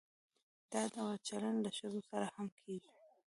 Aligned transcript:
دا 0.71 0.81
ډول 0.93 1.15
چلند 1.27 1.59
له 1.65 1.71
ښځو 1.77 2.01
سره 2.09 2.27
هم 2.35 2.47
کیږي. 2.59 2.91